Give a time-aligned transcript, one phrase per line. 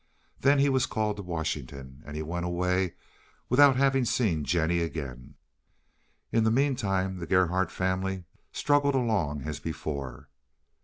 [0.39, 2.95] Then he was called to Washington, and he went away
[3.49, 5.35] without having seen Jennie again.
[6.31, 10.27] In the mean time the Gerhardt family struggled along as before.